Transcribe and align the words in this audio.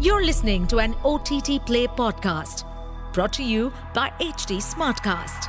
You're 0.00 0.24
listening 0.24 0.68
to 0.68 0.78
an 0.78 0.94
OTT 1.04 1.66
Play 1.66 1.88
podcast 1.88 2.62
brought 3.12 3.32
to 3.32 3.42
you 3.42 3.72
by 3.94 4.10
HT 4.20 4.58
Smartcast. 4.62 5.48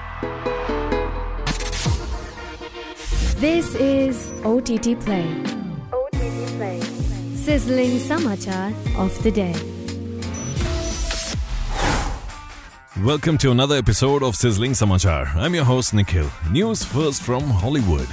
This 3.40 3.76
is 3.76 4.32
OTT 4.44 5.00
Play. 5.02 5.28
OTT 5.94 6.58
Play. 6.58 6.82
Sizzling 7.36 8.00
Samachar 8.00 8.74
of 8.98 9.22
the 9.22 9.30
day. 9.30 9.54
Welcome 13.06 13.38
to 13.38 13.52
another 13.52 13.76
episode 13.76 14.24
of 14.24 14.36
Sizzling 14.36 14.72
Samachar. 14.72 15.36
I'm 15.36 15.54
your 15.54 15.66
host 15.66 15.94
Nikhil. 15.94 16.28
News 16.50 16.84
first 16.84 17.22
from 17.22 17.44
Hollywood. 17.44 18.08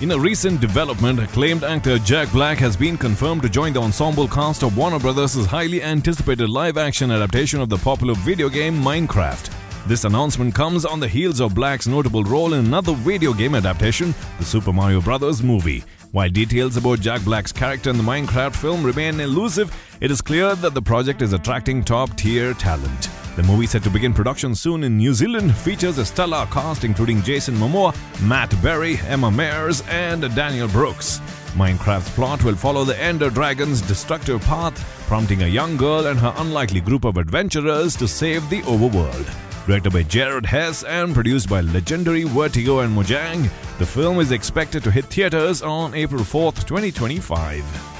In 0.00 0.10
a 0.10 0.18
recent 0.18 0.60
development, 0.60 1.20
acclaimed 1.20 1.62
actor 1.62 2.00
Jack 2.00 2.30
Black 2.32 2.58
has 2.58 2.76
been 2.76 2.98
confirmed 2.98 3.42
to 3.42 3.48
join 3.48 3.72
the 3.72 3.80
ensemble 3.80 4.26
cast 4.26 4.64
of 4.64 4.76
Warner 4.76 4.98
Brothers' 4.98 5.46
highly 5.46 5.84
anticipated 5.84 6.48
live 6.50 6.76
action 6.76 7.12
adaptation 7.12 7.60
of 7.60 7.68
the 7.68 7.78
popular 7.78 8.14
video 8.16 8.48
game 8.48 8.74
Minecraft. 8.82 9.52
This 9.86 10.02
announcement 10.02 10.52
comes 10.52 10.84
on 10.84 10.98
the 10.98 11.06
heels 11.06 11.40
of 11.40 11.54
Black's 11.54 11.86
notable 11.86 12.24
role 12.24 12.54
in 12.54 12.66
another 12.66 12.92
video 12.92 13.32
game 13.32 13.54
adaptation, 13.54 14.12
the 14.40 14.44
Super 14.44 14.72
Mario 14.72 15.00
Bros. 15.00 15.44
movie. 15.44 15.84
While 16.10 16.28
details 16.28 16.76
about 16.76 16.98
Jack 16.98 17.22
Black's 17.22 17.52
character 17.52 17.90
in 17.90 17.96
the 17.96 18.02
Minecraft 18.02 18.56
film 18.56 18.84
remain 18.84 19.20
elusive, 19.20 19.72
it 20.00 20.10
is 20.10 20.20
clear 20.20 20.56
that 20.56 20.74
the 20.74 20.82
project 20.82 21.22
is 21.22 21.32
attracting 21.32 21.84
top 21.84 22.16
tier 22.16 22.52
talent. 22.54 23.10
The 23.36 23.42
movie, 23.42 23.66
set 23.66 23.82
to 23.82 23.90
begin 23.90 24.14
production 24.14 24.54
soon 24.54 24.84
in 24.84 24.96
New 24.96 25.12
Zealand, 25.12 25.56
features 25.56 25.98
a 25.98 26.04
stellar 26.04 26.46
cast 26.52 26.84
including 26.84 27.20
Jason 27.20 27.56
Momoa, 27.56 27.92
Matt 28.22 28.50
Berry, 28.62 28.96
Emma 29.08 29.28
Myers, 29.28 29.82
and 29.88 30.22
Danielle 30.36 30.68
Brooks. 30.68 31.18
Minecraft's 31.56 32.10
plot 32.10 32.44
will 32.44 32.54
follow 32.54 32.84
the 32.84 33.00
Ender 33.00 33.30
Dragon's 33.30 33.82
destructive 33.82 34.40
path, 34.42 34.78
prompting 35.08 35.42
a 35.42 35.48
young 35.48 35.76
girl 35.76 36.06
and 36.06 36.18
her 36.18 36.32
unlikely 36.36 36.80
group 36.80 37.04
of 37.04 37.16
adventurers 37.16 37.96
to 37.96 38.06
save 38.06 38.48
the 38.50 38.62
overworld. 38.62 39.26
Directed 39.66 39.92
by 39.92 40.04
Jared 40.04 40.46
Hess 40.46 40.84
and 40.84 41.12
produced 41.12 41.48
by 41.48 41.60
legendary 41.60 42.22
Vertigo 42.24 42.80
and 42.80 42.96
Mojang, 42.96 43.48
the 43.78 43.86
film 43.86 44.20
is 44.20 44.30
expected 44.30 44.84
to 44.84 44.92
hit 44.92 45.06
theaters 45.06 45.60
on 45.60 45.94
April 45.94 46.22
4th, 46.22 46.66
2025. 46.66 47.93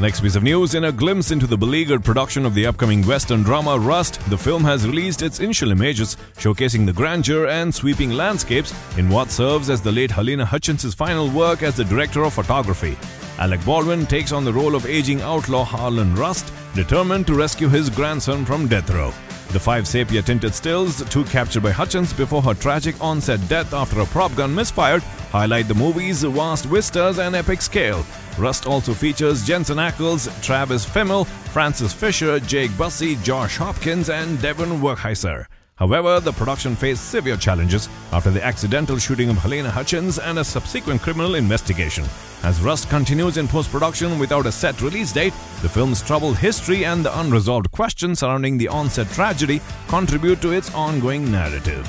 Next 0.00 0.22
piece 0.22 0.34
of 0.34 0.42
news 0.42 0.74
in 0.74 0.84
a 0.84 0.92
glimpse 0.92 1.30
into 1.30 1.46
the 1.46 1.58
beleaguered 1.58 2.02
production 2.02 2.46
of 2.46 2.54
the 2.54 2.64
upcoming 2.64 3.06
Western 3.06 3.42
drama 3.42 3.78
Rust, 3.78 4.18
the 4.30 4.38
film 4.38 4.64
has 4.64 4.86
released 4.86 5.20
its 5.20 5.40
initial 5.40 5.72
images 5.72 6.16
showcasing 6.38 6.86
the 6.86 6.92
grandeur 6.92 7.48
and 7.48 7.72
sweeping 7.72 8.12
landscapes 8.12 8.72
in 8.96 9.10
what 9.10 9.30
serves 9.30 9.68
as 9.68 9.82
the 9.82 9.92
late 9.92 10.08
Halyna 10.08 10.46
Hutchins' 10.46 10.94
final 10.94 11.28
work 11.28 11.62
as 11.62 11.76
the 11.76 11.84
director 11.84 12.24
of 12.24 12.32
photography. 12.32 12.96
Alec 13.38 13.62
Baldwin 13.66 14.06
takes 14.06 14.32
on 14.32 14.42
the 14.42 14.52
role 14.52 14.74
of 14.74 14.86
aging 14.86 15.20
outlaw 15.20 15.64
Harlan 15.64 16.14
Rust, 16.14 16.50
determined 16.74 17.26
to 17.26 17.34
rescue 17.34 17.68
his 17.68 17.90
grandson 17.90 18.46
from 18.46 18.68
death 18.68 18.88
row. 18.88 19.12
The 19.52 19.60
five 19.60 19.86
sepia 19.86 20.22
tinted 20.22 20.54
stills, 20.54 21.04
two 21.10 21.24
captured 21.24 21.62
by 21.62 21.72
Hutchins 21.72 22.14
before 22.14 22.40
her 22.40 22.54
tragic 22.54 22.94
onset 23.02 23.46
death 23.48 23.74
after 23.74 24.00
a 24.00 24.06
prop 24.06 24.34
gun 24.34 24.54
misfired, 24.54 25.02
highlight 25.30 25.68
the 25.68 25.74
movie's 25.74 26.22
vast 26.22 26.64
vistas 26.64 27.18
and 27.18 27.36
epic 27.36 27.60
scale. 27.60 28.06
Rust 28.40 28.66
also 28.66 28.94
features 28.94 29.44
Jensen 29.46 29.76
Ackles, 29.76 30.28
Travis 30.42 30.86
Fimmel, 30.86 31.26
Frances 31.52 31.92
Fisher, 31.92 32.40
Jake 32.40 32.70
Busey, 32.72 33.22
Josh 33.22 33.58
Hopkins, 33.58 34.08
and 34.08 34.40
Devon 34.40 34.80
Werkheiser. 34.80 35.44
However, 35.76 36.20
the 36.20 36.32
production 36.32 36.74
faced 36.74 37.10
severe 37.10 37.36
challenges 37.36 37.88
after 38.12 38.30
the 38.30 38.42
accidental 38.42 38.98
shooting 38.98 39.28
of 39.28 39.36
Halyna 39.36 39.70
Hutchins 39.70 40.18
and 40.18 40.38
a 40.38 40.44
subsequent 40.44 41.02
criminal 41.02 41.34
investigation. 41.34 42.04
As 42.42 42.60
Rust 42.62 42.88
continues 42.88 43.36
in 43.36 43.46
post 43.46 43.70
production 43.70 44.18
without 44.18 44.46
a 44.46 44.52
set 44.52 44.80
release 44.80 45.12
date, 45.12 45.34
the 45.62 45.68
film's 45.68 46.02
troubled 46.02 46.38
history 46.38 46.84
and 46.86 47.04
the 47.04 47.18
unresolved 47.20 47.70
questions 47.70 48.20
surrounding 48.20 48.56
the 48.56 48.68
onset 48.68 49.08
tragedy 49.08 49.60
contribute 49.88 50.40
to 50.40 50.52
its 50.52 50.74
ongoing 50.74 51.30
narrative. 51.30 51.86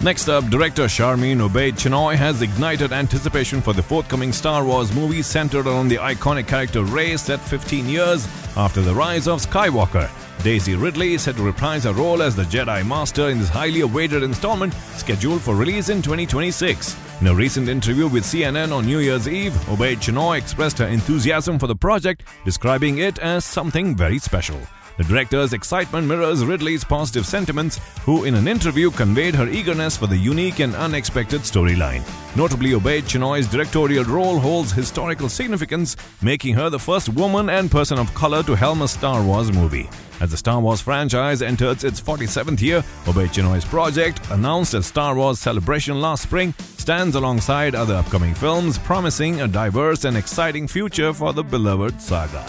Next 0.00 0.28
up, 0.28 0.48
director 0.48 0.84
Sharmeen 0.84 1.38
Obaid 1.38 1.72
Chinoy 1.72 2.14
has 2.14 2.40
ignited 2.40 2.92
anticipation 2.92 3.60
for 3.60 3.72
the 3.72 3.82
forthcoming 3.82 4.32
Star 4.32 4.64
Wars 4.64 4.94
movie 4.94 5.22
centered 5.22 5.66
around 5.66 5.88
the 5.88 5.96
iconic 5.96 6.46
character 6.46 6.84
Rey 6.84 7.16
set 7.16 7.40
15 7.40 7.88
years 7.88 8.28
after 8.56 8.80
the 8.80 8.94
rise 8.94 9.26
of 9.26 9.44
Skywalker. 9.44 10.08
Daisy 10.44 10.76
Ridley 10.76 11.14
is 11.14 11.22
set 11.22 11.34
to 11.34 11.42
reprise 11.42 11.82
her 11.82 11.92
role 11.92 12.22
as 12.22 12.36
the 12.36 12.44
Jedi 12.44 12.86
Master 12.86 13.30
in 13.30 13.40
this 13.40 13.48
highly 13.48 13.80
awaited 13.80 14.22
installment 14.22 14.72
scheduled 14.94 15.42
for 15.42 15.56
release 15.56 15.88
in 15.88 16.00
2026. 16.00 16.96
In 17.20 17.26
a 17.26 17.34
recent 17.34 17.68
interview 17.68 18.06
with 18.06 18.22
CNN 18.22 18.70
on 18.72 18.86
New 18.86 19.00
Year's 19.00 19.26
Eve, 19.26 19.52
Obaid 19.66 19.96
Chinoy 19.96 20.38
expressed 20.38 20.78
her 20.78 20.86
enthusiasm 20.86 21.58
for 21.58 21.66
the 21.66 21.74
project, 21.74 22.22
describing 22.44 22.98
it 22.98 23.18
as 23.18 23.44
something 23.44 23.96
very 23.96 24.20
special. 24.20 24.60
The 24.98 25.04
director's 25.04 25.52
excitement 25.52 26.08
mirrors 26.08 26.44
Ridley's 26.44 26.82
positive 26.82 27.24
sentiments, 27.24 27.78
who 28.02 28.24
in 28.24 28.34
an 28.34 28.48
interview 28.48 28.90
conveyed 28.90 29.36
her 29.36 29.46
eagerness 29.46 29.96
for 29.96 30.08
the 30.08 30.16
unique 30.16 30.58
and 30.58 30.74
unexpected 30.74 31.42
storyline. 31.42 32.02
Notably, 32.34 32.70
Obaid 32.70 33.06
Chinoy's 33.06 33.46
directorial 33.46 34.02
role 34.02 34.40
holds 34.40 34.72
historical 34.72 35.28
significance, 35.28 35.96
making 36.20 36.56
her 36.56 36.68
the 36.68 36.80
first 36.80 37.10
woman 37.10 37.48
and 37.48 37.70
person 37.70 37.96
of 37.96 38.12
color 38.14 38.42
to 38.42 38.56
helm 38.56 38.82
a 38.82 38.88
Star 38.88 39.22
Wars 39.22 39.52
movie. 39.52 39.88
As 40.20 40.32
the 40.32 40.36
Star 40.36 40.58
Wars 40.58 40.80
franchise 40.80 41.42
enters 41.42 41.84
its 41.84 42.00
47th 42.00 42.60
year, 42.60 42.82
Obaid 43.04 43.32
Chinoy's 43.32 43.64
project, 43.64 44.20
announced 44.30 44.74
at 44.74 44.82
Star 44.82 45.14
Wars 45.14 45.38
Celebration 45.38 46.00
last 46.00 46.24
spring, 46.24 46.52
stands 46.76 47.14
alongside 47.14 47.76
other 47.76 47.94
upcoming 47.94 48.34
films, 48.34 48.78
promising 48.78 49.42
a 49.42 49.46
diverse 49.46 50.04
and 50.04 50.16
exciting 50.16 50.66
future 50.66 51.12
for 51.12 51.32
the 51.32 51.44
beloved 51.44 52.02
saga. 52.02 52.44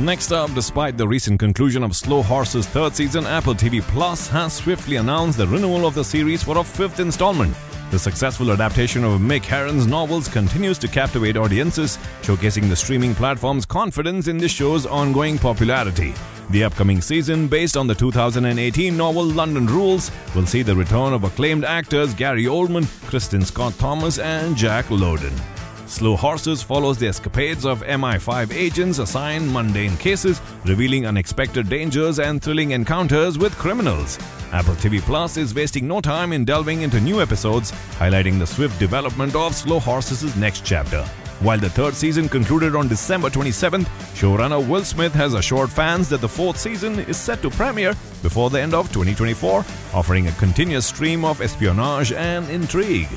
Next 0.00 0.32
up, 0.32 0.54
despite 0.54 0.96
the 0.96 1.06
recent 1.06 1.38
conclusion 1.38 1.82
of 1.84 1.94
Slow 1.94 2.22
Horses' 2.22 2.66
third 2.66 2.96
season, 2.96 3.26
Apple 3.26 3.54
TV 3.54 3.82
Plus 3.82 4.28
has 4.28 4.54
swiftly 4.54 4.96
announced 4.96 5.36
the 5.36 5.46
renewal 5.46 5.86
of 5.86 5.94
the 5.94 6.02
series 6.02 6.42
for 6.42 6.56
a 6.56 6.64
fifth 6.64 7.00
installment. 7.00 7.54
The 7.90 7.98
successful 7.98 8.50
adaptation 8.50 9.04
of 9.04 9.20
Mick 9.20 9.44
Herron's 9.44 9.86
novels 9.86 10.26
continues 10.26 10.78
to 10.78 10.88
captivate 10.88 11.36
audiences, 11.36 11.98
showcasing 12.22 12.70
the 12.70 12.76
streaming 12.76 13.14
platform's 13.14 13.66
confidence 13.66 14.26
in 14.26 14.38
the 14.38 14.48
show's 14.48 14.86
ongoing 14.86 15.36
popularity. 15.36 16.14
The 16.48 16.64
upcoming 16.64 17.02
season, 17.02 17.46
based 17.46 17.76
on 17.76 17.86
the 17.86 17.94
2018 17.94 18.96
novel 18.96 19.24
London 19.24 19.66
Rules, 19.66 20.10
will 20.34 20.46
see 20.46 20.62
the 20.62 20.74
return 20.74 21.12
of 21.12 21.24
acclaimed 21.24 21.66
actors 21.66 22.14
Gary 22.14 22.44
Oldman, 22.44 22.84
Kristin 23.10 23.44
Scott 23.44 23.74
Thomas, 23.78 24.18
and 24.18 24.56
Jack 24.56 24.90
Lowden. 24.90 25.34
Slow 25.90 26.14
Horses 26.14 26.62
follows 26.62 26.98
the 26.98 27.08
escapades 27.08 27.66
of 27.66 27.82
MI5 27.82 28.54
agents 28.54 29.00
assigned 29.00 29.52
mundane 29.52 29.96
cases, 29.96 30.40
revealing 30.64 31.04
unexpected 31.04 31.68
dangers 31.68 32.20
and 32.20 32.40
thrilling 32.40 32.70
encounters 32.70 33.38
with 33.38 33.52
criminals. 33.58 34.16
Apple 34.52 34.76
TV 34.76 35.00
Plus 35.00 35.36
is 35.36 35.52
wasting 35.52 35.88
no 35.88 36.00
time 36.00 36.32
in 36.32 36.44
delving 36.44 36.82
into 36.82 37.00
new 37.00 37.20
episodes, 37.20 37.72
highlighting 37.98 38.38
the 38.38 38.46
swift 38.46 38.78
development 38.78 39.34
of 39.34 39.52
Slow 39.52 39.80
Horses' 39.80 40.36
next 40.36 40.64
chapter. 40.64 41.02
While 41.40 41.58
the 41.58 41.70
third 41.70 41.94
season 41.94 42.28
concluded 42.28 42.76
on 42.76 42.86
December 42.86 43.28
27th, 43.28 43.86
showrunner 44.14 44.64
Will 44.68 44.84
Smith 44.84 45.12
has 45.14 45.34
assured 45.34 45.70
fans 45.70 46.08
that 46.10 46.20
the 46.20 46.28
fourth 46.28 46.56
season 46.56 47.00
is 47.00 47.16
set 47.16 47.42
to 47.42 47.50
premiere 47.50 47.94
before 48.22 48.48
the 48.48 48.60
end 48.60 48.74
of 48.74 48.86
2024, 48.92 49.64
offering 49.92 50.28
a 50.28 50.32
continuous 50.32 50.86
stream 50.86 51.24
of 51.24 51.40
espionage 51.40 52.12
and 52.12 52.48
intrigue. 52.48 53.08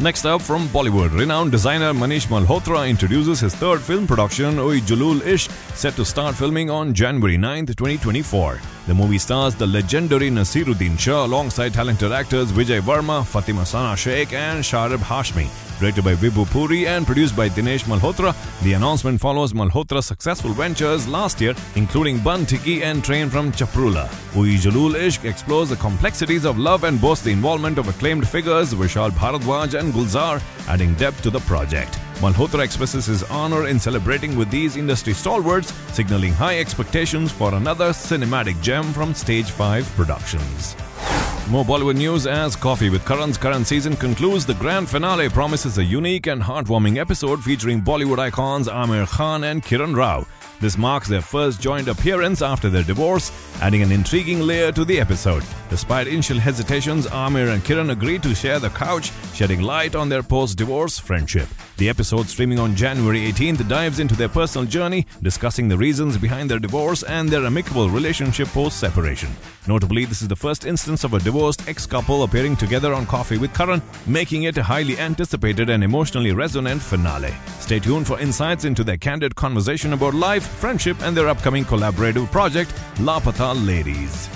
Next 0.00 0.24
up 0.24 0.40
from 0.40 0.66
Bollywood, 0.68 1.14
renowned 1.14 1.50
designer 1.50 1.92
Manish 1.92 2.26
Malhotra 2.28 2.88
introduces 2.88 3.38
his 3.38 3.54
third 3.54 3.82
film 3.82 4.06
production, 4.06 4.58
Ul 4.58 4.80
Jalool 4.80 5.20
Ishq, 5.20 5.50
set 5.76 5.94
to 5.96 6.06
start 6.06 6.34
filming 6.34 6.70
on 6.70 6.94
January 6.94 7.36
9, 7.36 7.66
2024. 7.66 8.58
The 8.90 8.94
movie 8.94 9.18
stars 9.18 9.54
the 9.54 9.68
legendary 9.68 10.30
Naseeruddin 10.30 10.98
Shah 10.98 11.24
alongside 11.24 11.72
talented 11.72 12.10
actors 12.10 12.50
Vijay 12.50 12.80
Varma, 12.80 13.24
Fatima 13.24 13.64
Sana 13.64 13.96
Sheikh, 13.96 14.32
and 14.32 14.64
Sharib 14.64 14.98
Hashmi. 14.98 15.46
Directed 15.78 16.02
by 16.02 16.14
Vibhu 16.16 16.44
Puri 16.50 16.88
and 16.88 17.06
produced 17.06 17.36
by 17.36 17.48
Dinesh 17.48 17.84
Malhotra, 17.84 18.34
the 18.64 18.72
announcement 18.72 19.20
follows 19.20 19.52
Malhotra's 19.52 20.06
successful 20.06 20.50
ventures 20.50 21.06
last 21.06 21.40
year, 21.40 21.54
including 21.76 22.18
Bun 22.18 22.44
Tikki 22.44 22.82
and 22.82 23.04
Train 23.04 23.30
from 23.30 23.52
Chaprula. 23.52 24.08
Ul 24.34 24.58
Jalool 24.64 24.94
Ishq 24.96 25.24
explores 25.24 25.68
the 25.68 25.76
complexities 25.76 26.44
of 26.44 26.58
love 26.58 26.82
and 26.82 27.00
boasts 27.00 27.24
the 27.24 27.30
involvement 27.30 27.78
of 27.78 27.86
acclaimed 27.86 28.28
figures 28.28 28.74
Vishal 28.74 29.10
Bhardwaj 29.12 29.78
and 29.78 29.94
Gulzar, 29.94 30.42
adding 30.66 30.94
depth 30.94 31.22
to 31.22 31.30
the 31.30 31.38
project. 31.52 31.99
Malhotra 32.20 32.62
expresses 32.62 33.06
his 33.06 33.22
honor 33.24 33.66
in 33.66 33.80
celebrating 33.80 34.36
with 34.36 34.50
these 34.50 34.76
industry 34.76 35.14
stalwarts, 35.14 35.72
signaling 35.94 36.34
high 36.34 36.58
expectations 36.58 37.32
for 37.32 37.54
another 37.54 37.90
cinematic 37.92 38.60
gem 38.60 38.92
from 38.92 39.14
Stage 39.14 39.50
5 39.50 39.88
Productions. 39.96 40.76
More 41.48 41.64
Bollywood 41.64 41.96
news 41.96 42.26
as 42.26 42.56
Coffee 42.56 42.90
with 42.90 43.06
Karan's 43.06 43.38
current 43.38 43.66
season 43.66 43.96
concludes. 43.96 44.44
The 44.44 44.52
grand 44.54 44.90
finale 44.90 45.30
promises 45.30 45.78
a 45.78 45.84
unique 45.84 46.26
and 46.26 46.42
heartwarming 46.42 46.98
episode 46.98 47.42
featuring 47.42 47.80
Bollywood 47.80 48.18
icons 48.18 48.68
Aamir 48.68 49.08
Khan 49.08 49.44
and 49.44 49.62
Kiran 49.62 49.96
Rao. 49.96 50.26
This 50.60 50.76
marks 50.76 51.08
their 51.08 51.22
first 51.22 51.58
joint 51.58 51.88
appearance 51.88 52.42
after 52.42 52.68
their 52.68 52.82
divorce, 52.82 53.32
adding 53.62 53.80
an 53.80 53.92
intriguing 53.92 54.40
layer 54.40 54.70
to 54.72 54.84
the 54.84 55.00
episode. 55.00 55.42
Despite 55.70 56.06
initial 56.06 56.38
hesitations, 56.38 57.06
Aamir 57.06 57.54
and 57.54 57.64
Kiran 57.64 57.90
agreed 57.90 58.22
to 58.24 58.34
share 58.34 58.58
the 58.58 58.68
couch, 58.68 59.10
shedding 59.32 59.62
light 59.62 59.94
on 59.94 60.10
their 60.10 60.22
post 60.22 60.58
divorce 60.58 60.98
friendship. 60.98 61.48
The 61.80 61.88
episode, 61.88 62.28
streaming 62.28 62.58
on 62.58 62.76
January 62.76 63.20
18th, 63.32 63.66
dives 63.66 64.00
into 64.00 64.14
their 64.14 64.28
personal 64.28 64.66
journey, 64.66 65.06
discussing 65.22 65.66
the 65.66 65.78
reasons 65.78 66.18
behind 66.18 66.50
their 66.50 66.58
divorce 66.58 67.02
and 67.04 67.26
their 67.26 67.46
amicable 67.46 67.88
relationship 67.88 68.48
post 68.48 68.78
separation. 68.78 69.30
Notably, 69.66 70.04
this 70.04 70.20
is 70.20 70.28
the 70.28 70.36
first 70.36 70.66
instance 70.66 71.04
of 71.04 71.14
a 71.14 71.18
divorced 71.20 71.66
ex 71.66 71.86
couple 71.86 72.22
appearing 72.22 72.56
together 72.56 72.92
on 72.92 73.06
Coffee 73.06 73.38
with 73.38 73.54
Karan, 73.54 73.80
making 74.06 74.42
it 74.42 74.58
a 74.58 74.62
highly 74.62 74.98
anticipated 74.98 75.70
and 75.70 75.82
emotionally 75.82 76.32
resonant 76.32 76.82
finale. 76.82 77.32
Stay 77.60 77.78
tuned 77.78 78.06
for 78.06 78.20
insights 78.20 78.66
into 78.66 78.84
their 78.84 78.98
candid 78.98 79.34
conversation 79.34 79.94
about 79.94 80.12
life, 80.12 80.46
friendship, 80.46 81.00
and 81.00 81.16
their 81.16 81.28
upcoming 81.28 81.64
collaborative 81.64 82.30
project, 82.30 82.74
Laapataa 82.96 83.54
Ladies. 83.66 84.28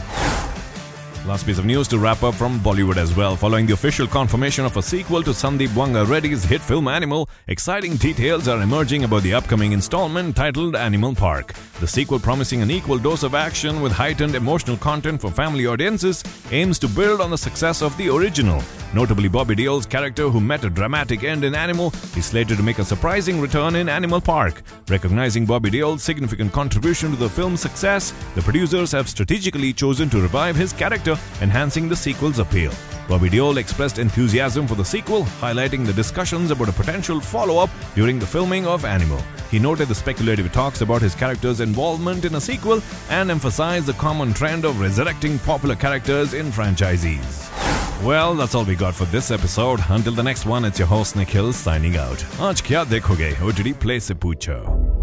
Last 1.26 1.46
piece 1.46 1.56
of 1.56 1.64
news 1.64 1.88
to 1.88 1.98
wrap 1.98 2.22
up 2.22 2.34
from 2.34 2.60
Bollywood 2.60 2.98
as 2.98 3.16
well. 3.16 3.34
Following 3.34 3.64
the 3.64 3.72
official 3.72 4.06
confirmation 4.06 4.66
of 4.66 4.76
a 4.76 4.82
sequel 4.82 5.22
to 5.22 5.30
Sandeep 5.30 5.68
Vanga 5.68 6.06
Reddy's 6.06 6.44
hit 6.44 6.60
film 6.60 6.86
Animal, 6.86 7.30
exciting 7.48 7.96
details 7.96 8.46
are 8.46 8.60
emerging 8.60 9.04
about 9.04 9.22
the 9.22 9.32
upcoming 9.32 9.72
installment 9.72 10.36
titled 10.36 10.76
Animal 10.76 11.14
Park. 11.14 11.54
The 11.80 11.88
sequel, 11.88 12.18
promising 12.18 12.60
an 12.60 12.70
equal 12.70 12.98
dose 12.98 13.22
of 13.22 13.34
action 13.34 13.80
with 13.80 13.90
heightened 13.90 14.34
emotional 14.34 14.76
content 14.76 15.18
for 15.18 15.30
family 15.30 15.66
audiences, 15.66 16.22
aims 16.50 16.78
to 16.80 16.88
build 16.88 17.22
on 17.22 17.30
the 17.30 17.38
success 17.38 17.80
of 17.80 17.96
the 17.96 18.10
original. 18.10 18.62
Notably, 18.92 19.28
Bobby 19.28 19.54
Deol's 19.54 19.86
character, 19.86 20.28
who 20.28 20.40
met 20.40 20.62
a 20.64 20.70
dramatic 20.70 21.24
end 21.24 21.42
in 21.42 21.54
Animal, 21.54 21.88
is 22.16 22.26
slated 22.26 22.58
to 22.58 22.62
make 22.62 22.78
a 22.78 22.84
surprising 22.84 23.40
return 23.40 23.76
in 23.76 23.88
Animal 23.88 24.20
Park. 24.20 24.62
Recognizing 24.88 25.46
Bobby 25.46 25.70
Deol's 25.70 26.02
significant 26.02 26.52
contribution 26.52 27.10
to 27.10 27.16
the 27.16 27.28
film's 27.28 27.60
success, 27.60 28.12
the 28.34 28.42
producers 28.42 28.92
have 28.92 29.08
strategically 29.08 29.72
chosen 29.72 30.08
to 30.10 30.20
revive 30.20 30.54
his 30.54 30.72
character 30.72 31.13
feature, 31.14 31.42
enhancing 31.42 31.88
the 31.88 31.96
sequel's 31.96 32.38
appeal. 32.38 32.72
Bobby 33.08 33.28
Deol 33.28 33.58
expressed 33.58 33.98
enthusiasm 33.98 34.66
for 34.66 34.76
the 34.76 34.84
sequel, 34.84 35.24
highlighting 35.40 35.84
the 35.84 35.92
discussions 35.92 36.50
about 36.50 36.70
a 36.70 36.72
potential 36.72 37.20
follow 37.20 37.58
up 37.58 37.70
during 37.94 38.18
the 38.18 38.26
filming 38.26 38.66
of 38.66 38.84
Animal. 38.84 39.22
He 39.50 39.58
noted 39.58 39.88
the 39.88 39.94
speculative 39.94 40.50
talks 40.52 40.80
about 40.80 41.02
his 41.02 41.14
character's 41.14 41.60
involvement 41.60 42.24
in 42.24 42.34
a 42.34 42.40
sequel 42.40 42.80
and 43.10 43.30
emphasized 43.30 43.86
the 43.86 43.92
common 43.94 44.32
trend 44.32 44.64
of 44.64 44.80
resurrecting 44.80 45.38
popular 45.40 45.76
characters 45.76 46.32
in 46.32 46.50
franchises. 46.50 47.50
Well, 48.02 48.34
that's 48.34 48.54
all 48.54 48.64
we 48.64 48.74
got 48.74 48.94
for 48.94 49.04
this 49.06 49.30
episode. 49.30 49.80
Until 49.88 50.14
the 50.14 50.22
next 50.22 50.46
one, 50.46 50.64
it's 50.64 50.78
your 50.78 50.88
host 50.88 51.14
Nikhil 51.14 51.52
signing 51.52 51.96
out. 51.96 52.18
Aaj 52.38 52.62
kya 52.62 52.86
dekhoge? 52.86 53.40
OTT 53.40 53.78
Play 53.78 54.00
se 54.00 54.14
poocho. 54.14 54.83